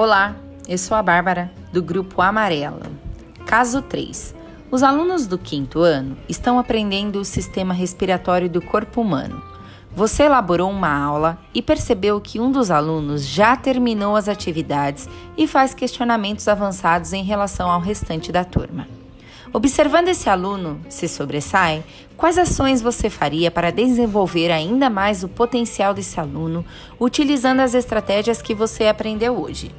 [0.00, 0.36] Olá,
[0.68, 2.86] eu sou a Bárbara, do Grupo Amarela.
[3.44, 4.32] Caso 3.
[4.70, 9.42] Os alunos do quinto ano estão aprendendo o sistema respiratório do corpo humano.
[9.96, 15.48] Você elaborou uma aula e percebeu que um dos alunos já terminou as atividades e
[15.48, 18.86] faz questionamentos avançados em relação ao restante da turma.
[19.52, 21.82] Observando esse aluno se sobressai,
[22.16, 26.64] quais ações você faria para desenvolver ainda mais o potencial desse aluno
[27.00, 29.72] utilizando as estratégias que você aprendeu hoje?